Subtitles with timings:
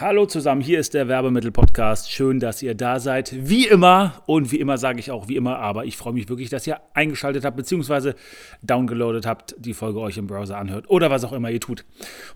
[0.00, 2.10] Hallo zusammen, hier ist der Werbemittel-Podcast.
[2.10, 3.34] Schön, dass ihr da seid.
[3.46, 6.48] Wie immer, und wie immer sage ich auch wie immer, aber ich freue mich wirklich,
[6.48, 8.14] dass ihr eingeschaltet habt, beziehungsweise
[8.62, 11.84] downgeloadet habt, die Folge euch im Browser anhört oder was auch immer ihr tut.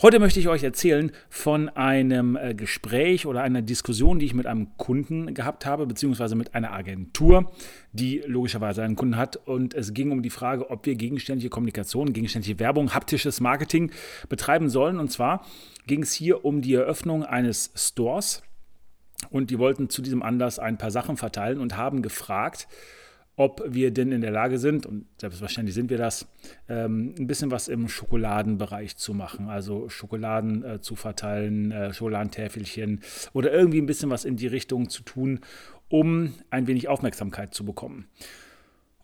[0.03, 4.45] Heute möchte ich euch erzählen von einem äh, Gespräch oder einer Diskussion, die ich mit
[4.45, 7.51] einem Kunden gehabt habe, beziehungsweise mit einer Agentur,
[7.95, 9.37] die logischerweise einen Kunden hat.
[9.37, 13.91] Und es ging um die Frage, ob wir gegenständliche Kommunikation, gegenständliche Werbung, haptisches Marketing
[14.29, 15.01] betreiben sollen.
[15.01, 15.47] Und zwar
[15.87, 18.43] ging es hier um die Eröffnung eines Stores.
[19.31, 22.69] Und die wollten zu diesem Anlass ein paar Sachen verteilen und haben gefragt,
[23.37, 26.27] ob wir denn in der Lage sind, und selbstverständlich sind wir das,
[26.69, 29.49] ähm, ein bisschen was im Schokoladenbereich zu machen.
[29.49, 33.01] Also Schokoladen äh, zu verteilen, äh, Schokoladentäfelchen
[33.33, 35.41] oder irgendwie ein bisschen was in die Richtung zu tun,
[35.89, 38.07] um ein wenig Aufmerksamkeit zu bekommen.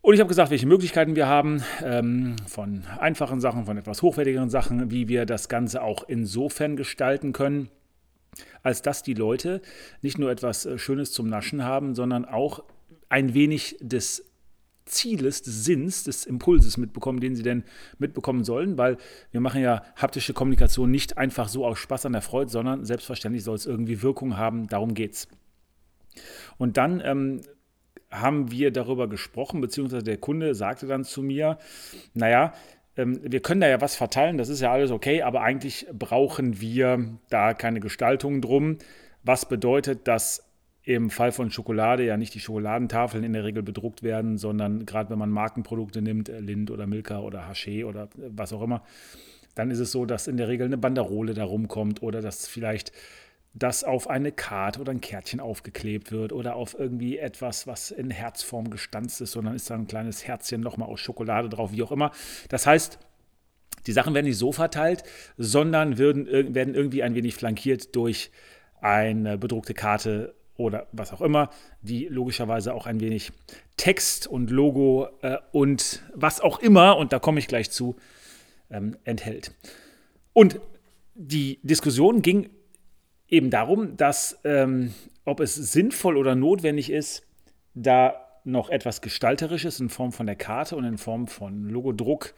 [0.03, 4.49] Und ich habe gesagt, welche Möglichkeiten wir haben, ähm, von einfachen Sachen, von etwas hochwertigeren
[4.49, 7.69] Sachen, wie wir das Ganze auch insofern gestalten können,
[8.63, 9.61] als dass die Leute
[10.01, 12.65] nicht nur etwas äh, Schönes zum Naschen haben, sondern auch
[13.11, 14.25] ein wenig des
[14.87, 17.65] Zieles, des Sinns, des Impulses mitbekommen, den sie denn
[17.99, 18.97] mitbekommen sollen, weil
[19.33, 23.45] wir machen ja haptische Kommunikation nicht einfach so aus Spaß an der Freude, sondern selbstverständlich
[23.45, 25.29] soll es irgendwie Wirkung haben, darum geht's.
[26.57, 27.43] Und dann ähm,
[28.11, 31.59] haben wir darüber gesprochen, beziehungsweise der Kunde sagte dann zu mir,
[32.15, 32.53] naja,
[32.97, 36.61] ähm, wir können da ja was verteilen, das ist ja alles okay, aber eigentlich brauchen
[36.61, 38.79] wir da keine Gestaltung drum,
[39.23, 40.51] was bedeutet, dass
[40.83, 45.11] im Fall von Schokolade ja nicht die Schokoladentafeln in der Regel bedruckt werden, sondern gerade
[45.11, 48.83] wenn man Markenprodukte nimmt, äh, Lind oder Milka oder Haché oder was auch immer,
[49.55, 52.93] dann ist es so, dass in der Regel eine Banderole da rumkommt oder dass vielleicht
[53.53, 58.11] das auf eine Karte oder ein Kärtchen aufgeklebt wird oder auf irgendwie etwas, was in
[58.11, 61.91] Herzform gestanzt ist, sondern ist da ein kleines Herzchen nochmal aus Schokolade drauf, wie auch
[61.91, 62.13] immer.
[62.49, 62.99] Das heißt,
[63.87, 65.03] die Sachen werden nicht so verteilt,
[65.37, 68.31] sondern werden, werden irgendwie ein wenig flankiert durch
[68.81, 71.51] eine bedruckte Karte oder was auch immer,
[71.81, 73.33] die logischerweise auch ein wenig
[73.77, 77.97] Text und Logo äh, und was auch immer, und da komme ich gleich zu,
[78.71, 79.53] ähm, enthält.
[80.35, 80.61] Und
[81.15, 82.51] die Diskussion ging
[83.31, 84.93] eben darum, dass ähm,
[85.25, 87.23] ob es sinnvoll oder notwendig ist,
[87.75, 92.35] da noch etwas Gestalterisches in Form von der Karte und in Form von Logodruck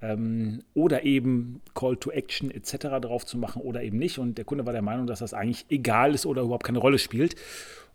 [0.00, 3.00] ähm, oder eben Call to Action etc.
[3.00, 4.18] drauf zu machen oder eben nicht.
[4.18, 6.98] Und der Kunde war der Meinung, dass das eigentlich egal ist oder überhaupt keine Rolle
[6.98, 7.34] spielt.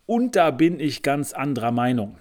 [0.05, 2.17] Und da bin ich ganz anderer Meinung.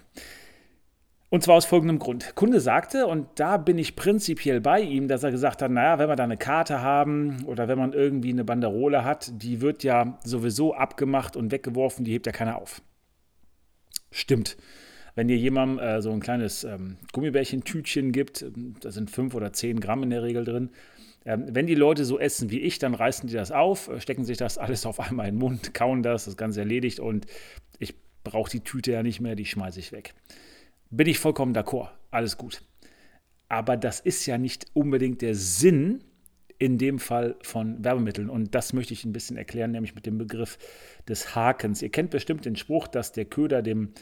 [1.33, 2.35] Und zwar aus folgendem Grund.
[2.35, 6.07] Kunde sagte, und da bin ich prinzipiell bei ihm, dass er gesagt hat, naja, wenn
[6.07, 10.19] wir da eine Karte haben oder wenn man irgendwie eine Banderole hat, die wird ja
[10.23, 12.83] sowieso abgemacht und weggeworfen, die hebt ja keiner auf.
[14.11, 14.57] Stimmt.
[15.15, 18.45] Wenn ihr jemandem äh, so ein kleines ähm, Gummibärchen-Tütchen gibt,
[18.81, 20.69] da sind fünf oder zehn Gramm in der Regel drin,
[21.25, 24.37] ähm, wenn die Leute so essen wie ich, dann reißen die das auf, stecken sich
[24.37, 27.25] das alles auf einmal in den Mund, kauen das, das Ganze erledigt und
[27.79, 30.13] ich brauche die Tüte ja nicht mehr, die schmeiße ich weg.
[30.95, 32.61] Bin ich vollkommen d'accord, alles gut.
[33.49, 36.03] Aber das ist ja nicht unbedingt der Sinn
[36.59, 38.29] in dem Fall von Werbemitteln.
[38.29, 40.59] Und das möchte ich ein bisschen erklären, nämlich mit dem Begriff
[41.07, 41.81] des Hakens.
[41.81, 43.93] Ihr kennt bestimmt den Spruch, dass der Köder dem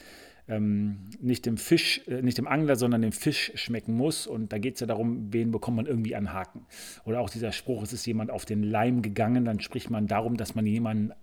[0.50, 4.28] ähm, nicht dem Fisch, äh, nicht dem Angler, sondern dem Fisch schmecken muss.
[4.28, 6.66] Und da geht es ja darum, wen bekommt man irgendwie an Haken.
[7.06, 10.36] Oder auch dieser Spruch, es ist jemand auf den Leim gegangen, dann spricht man darum,
[10.36, 11.14] dass man jemanden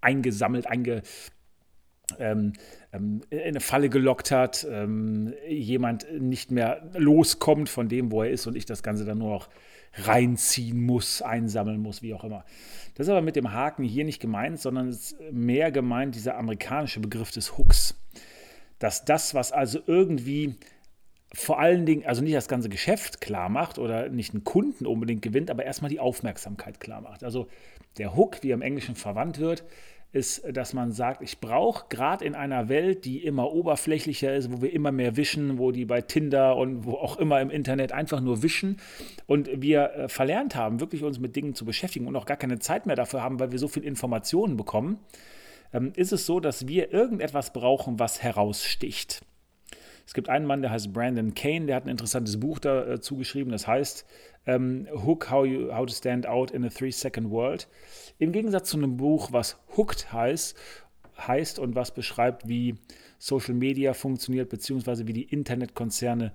[0.00, 1.02] eingesammelt, einge,
[2.18, 2.54] ähm,
[2.92, 8.30] ähm, in eine Falle gelockt hat, ähm, jemand nicht mehr loskommt von dem, wo er
[8.30, 9.48] ist und ich das Ganze dann nur noch
[9.94, 12.44] reinziehen muss, einsammeln muss, wie auch immer.
[12.94, 16.36] Das ist aber mit dem Haken hier nicht gemeint, sondern es ist mehr gemeint dieser
[16.36, 17.94] amerikanische Begriff des Hooks.
[18.78, 20.54] Dass das, was also irgendwie
[21.34, 25.20] vor allen Dingen, also nicht das ganze Geschäft klar macht oder nicht einen Kunden unbedingt
[25.20, 27.22] gewinnt, aber erstmal die Aufmerksamkeit klar macht.
[27.22, 27.48] Also
[27.98, 29.64] der Hook, wie er im Englischen verwandt wird,
[30.12, 34.62] ist, dass man sagt, ich brauche gerade in einer Welt, die immer oberflächlicher ist, wo
[34.62, 38.20] wir immer mehr wischen, wo die bei Tinder und wo auch immer im Internet einfach
[38.20, 38.78] nur wischen
[39.26, 42.58] und wir äh, verlernt haben, wirklich uns mit Dingen zu beschäftigen und auch gar keine
[42.58, 44.98] Zeit mehr dafür haben, weil wir so viel Informationen bekommen,
[45.74, 49.20] ähm, ist es so, dass wir irgendetwas brauchen, was heraussticht.
[50.08, 53.18] Es gibt einen Mann, der heißt Brandon Kane, der hat ein interessantes Buch dazu äh,
[53.18, 54.06] geschrieben, das heißt
[54.46, 57.68] ähm, Hook, how, you, how to Stand Out in a Three-Second World.
[58.18, 60.56] Im Gegensatz zu einem Buch, was Hooked heißt,
[61.18, 62.76] heißt und was beschreibt, wie
[63.18, 66.32] Social Media funktioniert, beziehungsweise wie die Internetkonzerne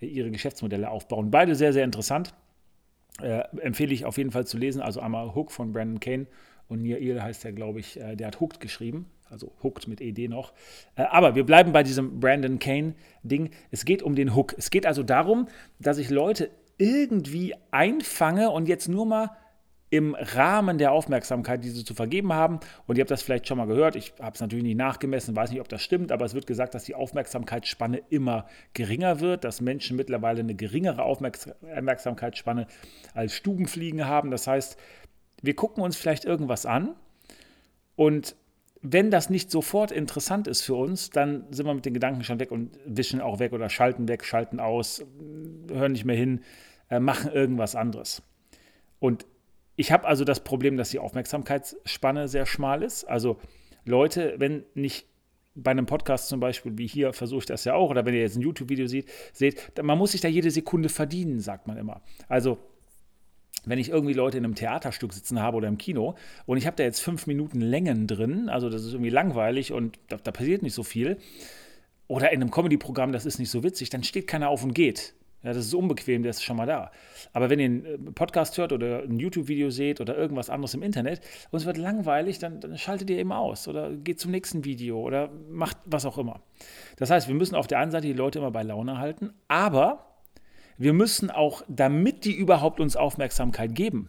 [0.00, 1.30] äh, ihre Geschäftsmodelle aufbauen.
[1.30, 2.32] Beide sehr, sehr interessant.
[3.20, 4.80] Äh, empfehle ich auf jeden Fall zu lesen.
[4.80, 6.26] Also einmal Hook von Brandon Kane
[6.68, 10.00] und Nir Eel heißt der, glaube ich, äh, der hat Hooked geschrieben also Hooked mit
[10.00, 10.52] ED noch.
[10.96, 13.50] Äh, aber wir bleiben bei diesem Brandon Kane-Ding.
[13.70, 14.54] Es geht um den Hook.
[14.58, 15.48] Es geht also darum,
[15.78, 19.30] dass ich Leute irgendwie einfange und jetzt nur mal
[19.90, 22.60] im Rahmen der Aufmerksamkeit, die sie zu vergeben haben.
[22.86, 23.96] Und ihr habt das vielleicht schon mal gehört.
[23.96, 26.74] Ich habe es natürlich nicht nachgemessen, weiß nicht, ob das stimmt, aber es wird gesagt,
[26.74, 32.68] dass die Aufmerksamkeitsspanne immer geringer wird, dass Menschen mittlerweile eine geringere Aufmerksamkeitsspanne
[33.14, 34.30] als Stubenfliegen haben.
[34.30, 34.78] Das heißt,
[35.42, 36.94] wir gucken uns vielleicht irgendwas an
[37.96, 38.36] und
[38.82, 42.40] wenn das nicht sofort interessant ist für uns, dann sind wir mit den Gedanken schon
[42.40, 45.04] weg und wischen auch weg oder schalten weg, schalten aus,
[45.70, 46.40] hören nicht mehr hin,
[46.88, 48.22] äh, machen irgendwas anderes.
[48.98, 49.26] Und
[49.76, 53.04] ich habe also das Problem, dass die Aufmerksamkeitsspanne sehr schmal ist.
[53.04, 53.38] Also
[53.84, 55.06] Leute, wenn nicht
[55.54, 58.20] bei einem Podcast zum Beispiel, wie hier, versuche ich das ja auch, oder wenn ihr
[58.20, 62.02] jetzt ein YouTube-Video seht, seht, man muss sich da jede Sekunde verdienen, sagt man immer.
[62.28, 62.58] Also
[63.64, 66.14] wenn ich irgendwie Leute in einem Theaterstück sitzen habe oder im Kino
[66.46, 69.98] und ich habe da jetzt fünf Minuten Längen drin, also das ist irgendwie langweilig und
[70.08, 71.18] da, da passiert nicht so viel,
[72.08, 75.14] oder in einem Comedy-Programm, das ist nicht so witzig, dann steht keiner auf und geht.
[75.42, 76.90] Ja, das ist unbequem, der ist schon mal da.
[77.32, 80.82] Aber wenn ihr einen äh, Podcast hört oder ein YouTube-Video seht oder irgendwas anderes im
[80.82, 84.64] Internet und es wird langweilig, dann, dann, schaltet ihr eben aus oder geht zum nächsten
[84.64, 86.42] Video oder macht was auch immer.
[86.96, 90.09] Das heißt, wir müssen auf der einen Seite die Leute immer bei Laune halten, aber
[90.80, 94.08] wir müssen auch, damit die überhaupt uns Aufmerksamkeit geben,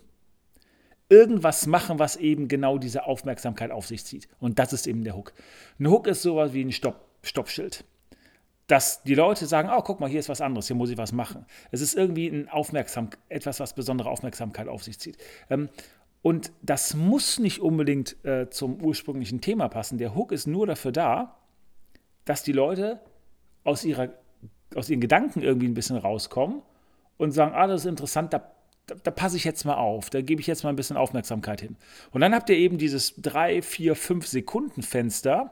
[1.09, 4.29] irgendwas machen, was eben genau diese Aufmerksamkeit auf sich zieht.
[4.39, 5.33] Und das ist eben der Hook.
[5.79, 7.83] Ein Hook ist sowas wie ein Stopp, Stoppschild.
[8.67, 11.11] Dass die Leute sagen, oh, guck mal, hier ist was anderes, hier muss ich was
[11.11, 11.45] machen.
[11.71, 15.17] Es ist irgendwie ein Aufmerksam etwas, was besondere Aufmerksamkeit auf sich zieht.
[15.49, 15.67] Ähm,
[16.21, 19.97] und das muss nicht unbedingt äh, zum ursprünglichen Thema passen.
[19.97, 21.35] Der Hook ist nur dafür da,
[22.23, 23.01] dass die Leute
[23.65, 24.20] aus ihrer
[24.75, 26.61] aus ihren Gedanken irgendwie ein bisschen rauskommen
[27.17, 28.51] und sagen, ah, das ist interessant, da,
[28.87, 31.61] da, da passe ich jetzt mal auf, da gebe ich jetzt mal ein bisschen Aufmerksamkeit
[31.61, 31.75] hin.
[32.11, 35.51] Und dann habt ihr eben dieses drei, vier, fünf Sekunden Fenster,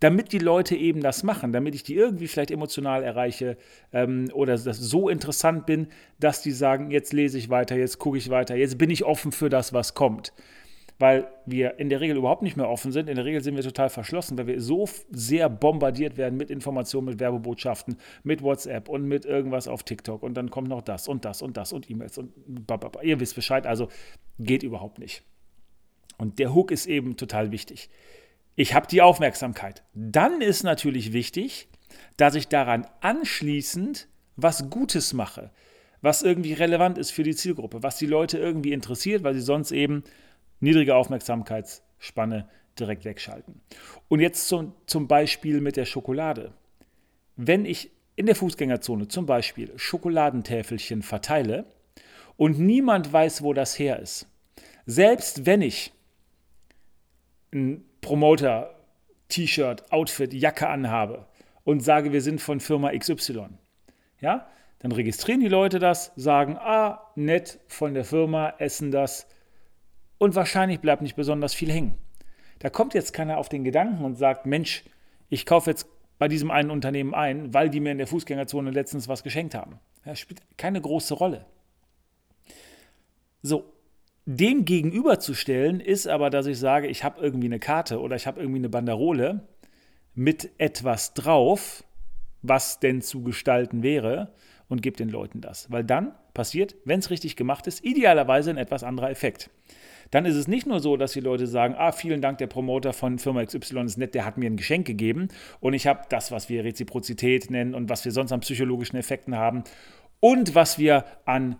[0.00, 3.56] damit die Leute eben das machen, damit ich die irgendwie vielleicht emotional erreiche
[3.92, 5.88] ähm, oder das so interessant bin,
[6.20, 9.32] dass die sagen, jetzt lese ich weiter, jetzt gucke ich weiter, jetzt bin ich offen
[9.32, 10.32] für das, was kommt
[10.98, 13.08] weil wir in der Regel überhaupt nicht mehr offen sind.
[13.08, 17.06] In der Regel sind wir total verschlossen, weil wir so sehr bombardiert werden mit Informationen,
[17.06, 21.24] mit Werbebotschaften, mit WhatsApp und mit irgendwas auf TikTok und dann kommt noch das und
[21.24, 22.32] das und das und E-Mails und
[22.66, 23.02] bababa.
[23.02, 23.88] ihr wisst Bescheid, also
[24.38, 25.22] geht überhaupt nicht.
[26.16, 27.88] Und der Hook ist eben total wichtig.
[28.56, 29.84] Ich habe die Aufmerksamkeit.
[29.94, 31.68] Dann ist natürlich wichtig,
[32.16, 35.52] dass ich daran anschließend was Gutes mache,
[36.00, 39.70] was irgendwie relevant ist für die Zielgruppe, was die Leute irgendwie interessiert, weil sie sonst
[39.70, 40.02] eben
[40.60, 43.60] niedrige Aufmerksamkeitsspanne direkt wegschalten.
[44.08, 46.52] Und jetzt zum, zum Beispiel mit der Schokolade.
[47.36, 51.66] Wenn ich in der Fußgängerzone zum Beispiel Schokoladentäfelchen verteile
[52.36, 54.26] und niemand weiß, wo das her ist,
[54.86, 55.92] selbst wenn ich
[57.52, 58.74] ein Promoter,
[59.28, 61.26] T-Shirt, Outfit, Jacke anhabe
[61.64, 63.50] und sage, wir sind von Firma XY,
[64.20, 64.48] ja,
[64.80, 69.26] dann registrieren die Leute das, sagen, ah, nett von der Firma, essen das,
[70.18, 71.96] und wahrscheinlich bleibt nicht besonders viel hängen.
[72.58, 74.84] Da kommt jetzt keiner auf den Gedanken und sagt, Mensch,
[75.28, 75.86] ich kaufe jetzt
[76.18, 79.78] bei diesem einen Unternehmen ein, weil die mir in der Fußgängerzone letztens was geschenkt haben.
[80.04, 81.46] Das spielt keine große Rolle.
[83.42, 83.72] So,
[84.26, 88.40] dem gegenüberzustellen ist aber, dass ich sage, ich habe irgendwie eine Karte oder ich habe
[88.40, 89.46] irgendwie eine Banderole
[90.14, 91.84] mit etwas drauf,
[92.42, 94.32] was denn zu gestalten wäre
[94.68, 95.70] und gebe den Leuten das.
[95.70, 99.50] Weil dann passiert, wenn es richtig gemacht ist, idealerweise ein etwas anderer Effekt
[100.10, 102.92] dann ist es nicht nur so, dass die Leute sagen, ah, vielen Dank, der Promoter
[102.92, 105.28] von Firma XY ist nett, der hat mir ein Geschenk gegeben
[105.60, 109.36] und ich habe das, was wir Reziprozität nennen und was wir sonst an psychologischen Effekten
[109.36, 109.64] haben
[110.20, 111.56] und was wir an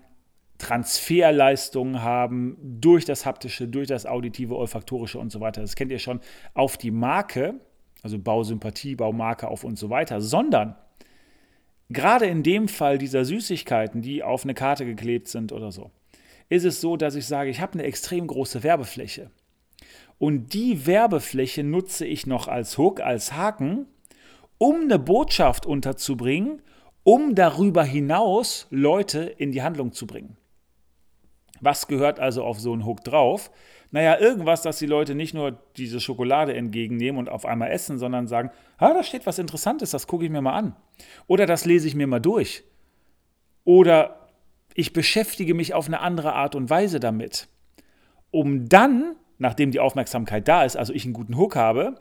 [0.58, 5.60] Transferleistungen haben durch das haptische, durch das auditive, olfaktorische und so weiter.
[5.60, 6.20] Das kennt ihr schon
[6.54, 7.54] auf die Marke,
[8.02, 10.74] also Bausympathie, Baumarke auf und so weiter, sondern
[11.88, 15.90] gerade in dem Fall dieser Süßigkeiten, die auf eine Karte geklebt sind oder so,
[16.48, 19.30] ist es so, dass ich sage, ich habe eine extrem große Werbefläche.
[20.18, 23.86] Und die Werbefläche nutze ich noch als Hook, als Haken,
[24.58, 26.62] um eine Botschaft unterzubringen,
[27.04, 30.36] um darüber hinaus Leute in die Handlung zu bringen.
[31.60, 33.50] Was gehört also auf so einen Hook drauf?
[33.90, 38.26] Naja, irgendwas, dass die Leute nicht nur diese Schokolade entgegennehmen und auf einmal essen, sondern
[38.26, 40.76] sagen, ah, da steht was Interessantes, das gucke ich mir mal an.
[41.26, 42.64] Oder das lese ich mir mal durch.
[43.64, 44.28] Oder
[44.74, 47.48] ich beschäftige mich auf eine andere Art und Weise damit,
[48.30, 52.00] um dann, nachdem die Aufmerksamkeit da ist, also ich einen guten Hook habe,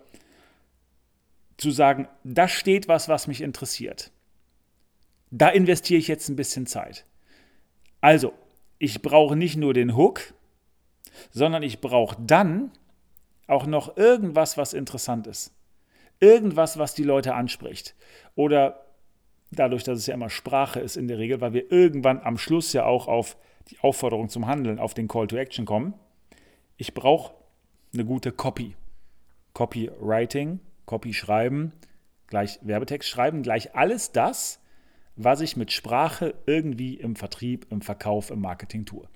[1.55, 4.11] zu sagen, da steht was, was mich interessiert.
[5.31, 7.05] Da investiere ich jetzt ein bisschen Zeit.
[7.99, 8.33] Also,
[8.77, 10.33] ich brauche nicht nur den Hook,
[11.31, 12.71] sondern ich brauche dann
[13.47, 15.53] auch noch irgendwas, was interessant ist.
[16.19, 17.95] Irgendwas, was die Leute anspricht.
[18.35, 18.85] Oder
[19.51, 22.73] dadurch, dass es ja immer Sprache ist in der Regel, weil wir irgendwann am Schluss
[22.73, 23.37] ja auch auf
[23.69, 25.93] die Aufforderung zum Handeln, auf den Call to Action kommen.
[26.77, 27.33] Ich brauche
[27.93, 28.75] eine gute Copy.
[29.53, 31.73] Copywriting, Copy schreiben,
[32.27, 34.59] gleich Werbetext schreiben, gleich alles das,
[35.15, 39.07] was ich mit Sprache irgendwie im Vertrieb, im Verkauf, im Marketing tue.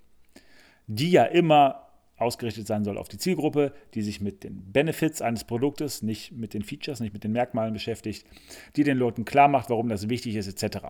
[0.87, 1.90] Die ja immer
[2.21, 6.53] ausgerichtet sein soll auf die Zielgruppe, die sich mit den Benefits eines Produktes, nicht mit
[6.53, 8.25] den Features, nicht mit den Merkmalen beschäftigt,
[8.75, 10.87] die den Leuten klar macht, warum das wichtig ist, etc.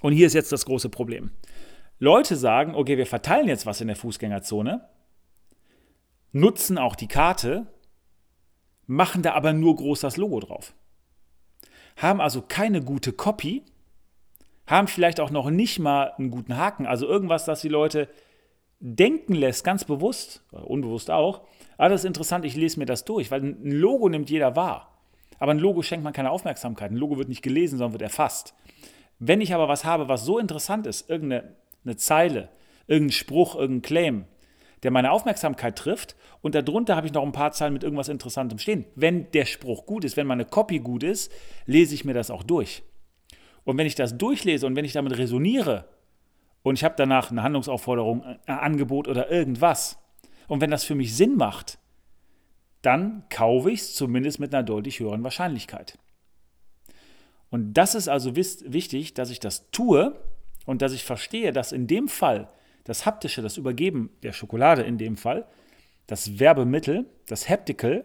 [0.00, 1.30] Und hier ist jetzt das große Problem.
[1.98, 4.86] Leute sagen, okay, wir verteilen jetzt was in der Fußgängerzone,
[6.32, 7.66] nutzen auch die Karte,
[8.86, 10.74] machen da aber nur groß das Logo drauf.
[11.96, 13.62] Haben also keine gute Copy,
[14.66, 18.08] haben vielleicht auch noch nicht mal einen guten Haken, also irgendwas, das die Leute
[18.86, 21.40] denken lässt, ganz bewusst, unbewusst auch.
[21.78, 24.98] Aber das ist interessant, ich lese mir das durch, weil ein Logo nimmt jeder wahr.
[25.38, 26.90] Aber ein Logo schenkt man keine Aufmerksamkeit.
[26.90, 28.54] Ein Logo wird nicht gelesen, sondern wird erfasst.
[29.18, 32.50] Wenn ich aber was habe, was so interessant ist, irgendeine eine Zeile,
[32.86, 34.24] irgendein Spruch, irgendein Claim,
[34.82, 38.58] der meine Aufmerksamkeit trifft und darunter habe ich noch ein paar Zeilen mit irgendwas Interessantem
[38.58, 38.84] stehen.
[38.94, 41.32] Wenn der Spruch gut ist, wenn meine Copy gut ist,
[41.64, 42.82] lese ich mir das auch durch.
[43.64, 45.86] Und wenn ich das durchlese und wenn ich damit resoniere
[46.64, 49.98] und ich habe danach eine Handlungsaufforderung, ein Angebot oder irgendwas,
[50.48, 51.78] und wenn das für mich Sinn macht,
[52.82, 55.98] dann kaufe ich es zumindest mit einer deutlich höheren Wahrscheinlichkeit.
[57.50, 60.18] Und das ist also wichtig, dass ich das tue
[60.66, 62.48] und dass ich verstehe, dass in dem Fall
[62.84, 65.46] das Haptische, das Übergeben der Schokolade in dem Fall,
[66.06, 68.04] das Werbemittel, das Haptical,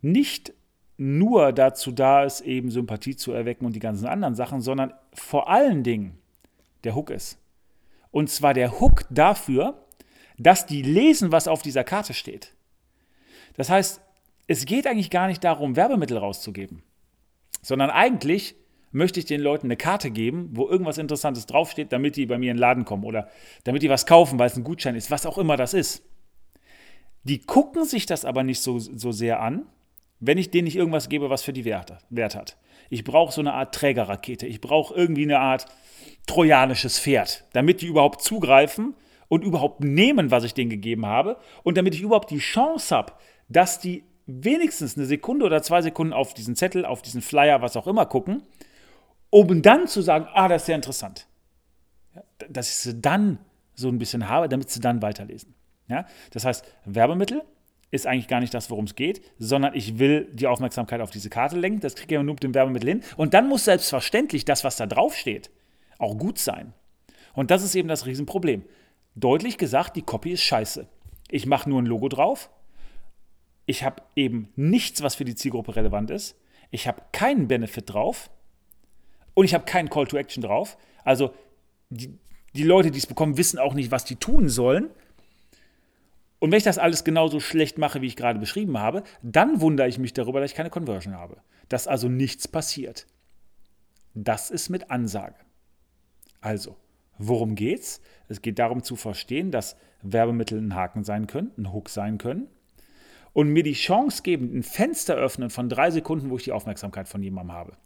[0.00, 0.52] nicht
[0.96, 5.48] nur dazu da ist, eben Sympathie zu erwecken und die ganzen anderen Sachen, sondern vor
[5.48, 6.18] allen Dingen
[6.84, 7.38] der Hook ist.
[8.14, 9.84] Und zwar der Hook dafür,
[10.38, 12.54] dass die lesen, was auf dieser Karte steht.
[13.56, 14.00] Das heißt,
[14.46, 16.84] es geht eigentlich gar nicht darum, Werbemittel rauszugeben,
[17.60, 18.54] sondern eigentlich
[18.92, 22.52] möchte ich den Leuten eine Karte geben, wo irgendwas Interessantes draufsteht, damit die bei mir
[22.52, 23.28] in den Laden kommen oder
[23.64, 26.04] damit die was kaufen, weil es ein Gutschein ist, was auch immer das ist.
[27.24, 29.66] Die gucken sich das aber nicht so, so sehr an,
[30.20, 32.58] wenn ich denen nicht irgendwas gebe, was für die Wert, Wert hat.
[32.90, 34.46] Ich brauche so eine Art Trägerrakete.
[34.46, 35.66] Ich brauche irgendwie eine Art
[36.26, 38.94] trojanisches Pferd, damit die überhaupt zugreifen
[39.28, 43.12] und überhaupt nehmen, was ich denen gegeben habe und damit ich überhaupt die Chance habe,
[43.48, 47.76] dass die wenigstens eine Sekunde oder zwei Sekunden auf diesen Zettel, auf diesen Flyer, was
[47.76, 48.42] auch immer gucken
[49.34, 51.26] um dann zu sagen, ah, das ist sehr interessant.
[52.48, 53.40] Dass ich sie dann
[53.74, 55.54] so ein bisschen habe, damit sie dann weiterlesen.
[55.88, 56.06] Ja?
[56.30, 57.42] Das heißt, Werbemittel
[57.94, 61.30] ist eigentlich gar nicht das, worum es geht, sondern ich will die Aufmerksamkeit auf diese
[61.30, 61.78] Karte lenken.
[61.78, 63.02] Das kriege ich nur mit dem Werbemittel hin.
[63.16, 65.50] Und dann muss selbstverständlich das, was da drauf steht,
[65.98, 66.74] auch gut sein.
[67.34, 68.64] Und das ist eben das Riesenproblem.
[69.14, 70.88] Deutlich gesagt, die Copy ist scheiße.
[71.30, 72.50] Ich mache nur ein Logo drauf.
[73.64, 76.36] Ich habe eben nichts, was für die Zielgruppe relevant ist.
[76.72, 78.28] Ich habe keinen Benefit drauf
[79.34, 80.76] und ich habe keinen Call to Action drauf.
[81.04, 81.32] Also
[81.90, 82.18] die,
[82.54, 84.90] die Leute, die es bekommen, wissen auch nicht, was die tun sollen.
[86.38, 89.88] Und wenn ich das alles genauso schlecht mache, wie ich gerade beschrieben habe, dann wundere
[89.88, 91.38] ich mich darüber, dass ich keine Conversion habe.
[91.68, 93.06] Dass also nichts passiert.
[94.14, 95.36] Das ist mit Ansage.
[96.40, 96.76] Also,
[97.18, 98.00] worum geht's?
[98.28, 102.48] Es geht darum zu verstehen, dass Werbemittel ein Haken sein können, ein Hook sein können
[103.34, 107.08] und mir die Chance geben, ein Fenster öffnen von drei Sekunden, wo ich die Aufmerksamkeit
[107.08, 107.76] von jemandem habe.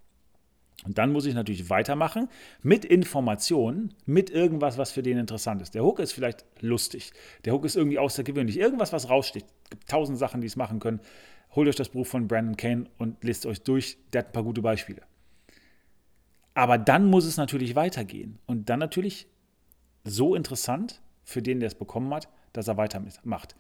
[0.89, 2.31] Und dann muss ich natürlich weitermachen
[2.63, 5.75] mit Informationen, mit irgendwas, was für den interessant ist.
[5.75, 7.13] Der Hook ist vielleicht lustig.
[7.45, 8.59] Der Hook ist irgendwie außergewöhnlich.
[8.59, 9.45] Irgendwas, was raussteht.
[9.65, 11.01] Es gibt tausend Sachen, die es machen können.
[11.55, 13.99] Holt euch das Buch von Brandon Kane und lest euch durch.
[14.15, 15.03] Der hat ein paar gute Beispiele.
[16.55, 18.39] Aber dann muss es natürlich weitergehen.
[18.47, 19.27] Und dann natürlich
[20.05, 23.57] so interessant für den, der es bekommen hat, dass er weitermacht.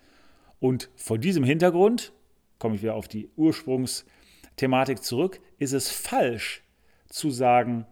[0.60, 2.14] Und vor diesem Hintergrund,
[2.58, 6.62] komme ich wieder auf die Ursprungsthematik zurück, ist es falsch,
[7.08, 7.86] zu sagen,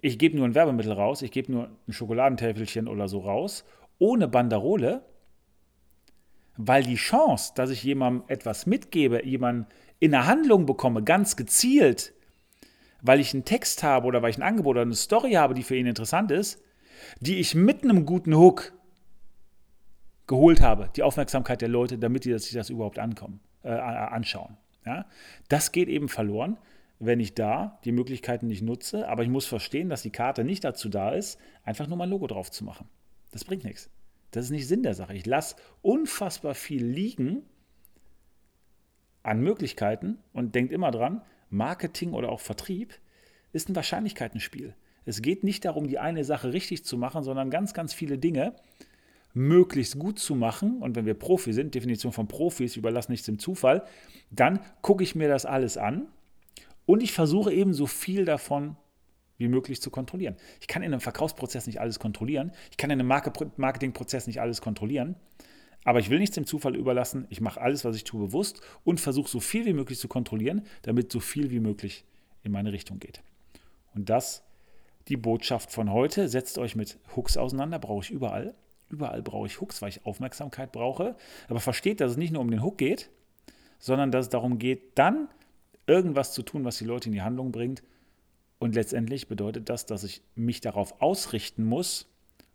[0.00, 3.64] ich gebe nur ein Werbemittel raus, ich gebe nur ein Schokoladentäfelchen oder so raus,
[3.98, 5.02] ohne Banderole,
[6.56, 9.66] weil die Chance, dass ich jemandem etwas mitgebe, jemanden
[9.98, 12.14] in eine Handlung bekomme, ganz gezielt,
[13.02, 15.62] weil ich einen Text habe oder weil ich ein Angebot oder eine Story habe, die
[15.62, 16.62] für ihn interessant ist,
[17.20, 18.72] die ich mit einem guten Hook
[20.26, 24.56] geholt habe, die Aufmerksamkeit der Leute, damit die sich das überhaupt ankommen, äh, anschauen.
[24.86, 25.06] Ja?
[25.48, 26.56] Das geht eben verloren,
[27.00, 30.62] wenn ich da die Möglichkeiten nicht nutze, aber ich muss verstehen, dass die Karte nicht
[30.62, 32.88] dazu da ist, einfach nur mein Logo drauf zu machen.
[33.32, 33.90] Das bringt nichts.
[34.30, 35.14] Das ist nicht Sinn der Sache.
[35.14, 37.42] Ich lasse unfassbar viel liegen
[39.22, 42.94] an Möglichkeiten und denkt immer dran, Marketing oder auch Vertrieb
[43.52, 44.74] ist ein Wahrscheinlichkeitenspiel.
[45.06, 48.54] Es geht nicht darum, die eine Sache richtig zu machen, sondern ganz, ganz viele Dinge
[49.32, 50.82] möglichst gut zu machen.
[50.82, 53.84] Und wenn wir Profi sind, Definition von Profis, überlassen nichts dem Zufall,
[54.30, 56.08] dann gucke ich mir das alles an
[56.86, 58.76] und ich versuche eben so viel davon
[59.36, 60.36] wie möglich zu kontrollieren.
[60.60, 62.52] Ich kann in einem Verkaufsprozess nicht alles kontrollieren.
[62.70, 63.08] Ich kann in einem
[63.56, 65.16] Marketingprozess nicht alles kontrollieren.
[65.84, 67.26] Aber ich will nichts dem Zufall überlassen.
[67.30, 70.62] Ich mache alles, was ich tue, bewusst und versuche so viel wie möglich zu kontrollieren,
[70.82, 72.04] damit so viel wie möglich
[72.42, 73.22] in meine Richtung geht.
[73.94, 74.44] Und das
[75.08, 76.28] die Botschaft von heute.
[76.28, 78.54] Setzt euch mit Hooks auseinander, brauche ich überall.
[78.88, 81.16] Überall brauche ich Hooks, weil ich Aufmerksamkeit brauche.
[81.48, 83.10] Aber versteht, dass es nicht nur um den Hook geht,
[83.78, 85.28] sondern dass es darum geht, dann
[85.90, 87.82] irgendwas zu tun, was die Leute in die Handlung bringt.
[88.60, 92.06] Und letztendlich bedeutet das, dass ich mich darauf ausrichten muss,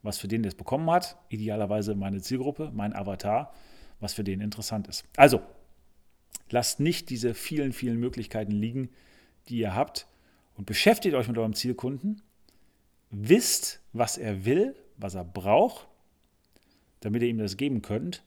[0.02, 1.18] was für den das bekommen hat.
[1.30, 3.54] Idealerweise meine Zielgruppe, mein Avatar,
[4.00, 5.04] was für den interessant ist.
[5.18, 5.42] Also,
[6.50, 8.90] lasst nicht diese vielen, vielen Möglichkeiten liegen,
[9.50, 10.08] die ihr habt
[10.56, 12.22] und beschäftigt euch mit eurem Zielkunden.
[13.10, 15.88] Wisst, was er will, was er braucht,
[17.02, 18.24] damit ihr ihm das geben könnt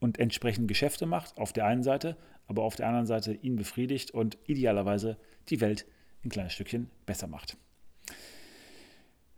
[0.00, 2.16] und entsprechend Geschäfte macht, auf der einen Seite,
[2.48, 5.16] aber auf der anderen Seite ihn befriedigt und idealerweise
[5.48, 5.86] die Welt
[6.24, 7.56] ein kleines Stückchen besser macht.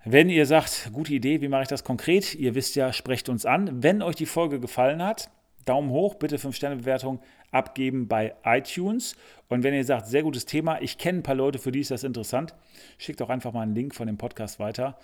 [0.04, 2.34] Wenn ihr sagt, gute Idee, wie mache ich das konkret?
[2.34, 3.82] Ihr wisst ja, sprecht uns an.
[3.82, 5.30] Wenn euch die Folge gefallen hat,
[5.66, 9.14] Daumen hoch, bitte 5-Sterne-Bewertung abgeben bei iTunes.
[9.48, 11.90] Und wenn ihr sagt, sehr gutes Thema, ich kenne ein paar Leute, für die ist
[11.90, 12.54] das interessant,
[12.96, 14.96] schickt auch einfach mal einen Link von dem Podcast weiter.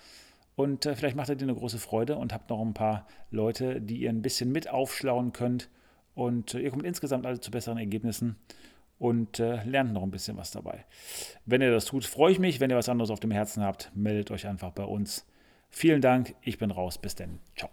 [0.55, 3.79] Und äh, vielleicht macht ihr dir eine große Freude und habt noch ein paar Leute,
[3.79, 5.69] die ihr ein bisschen mit aufschlauen könnt.
[6.17, 8.37] Und äh, ihr kommt insgesamt alle zu besseren Ergebnissen
[8.97, 10.83] und äh, lernt noch ein bisschen was dabei.
[11.45, 12.59] Wenn ihr das tut, freue ich mich.
[12.59, 15.27] Wenn ihr was anderes auf dem Herzen habt, meldet euch einfach bei uns.
[15.69, 16.97] Vielen Dank, ich bin raus.
[16.97, 17.37] Bis dann.
[17.55, 17.69] Ciao.